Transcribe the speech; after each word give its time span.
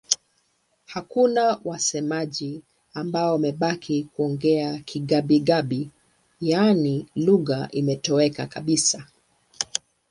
Hakuna 0.85 1.59
wasemaji 1.65 2.61
ambao 2.93 3.31
wamebaki 3.31 4.03
kuongea 4.03 4.79
Kigabi-Gabi, 4.79 5.89
yaani 6.41 7.07
lugha 7.15 7.67
imetoweka 7.71 8.45
kabisa. 8.47 9.07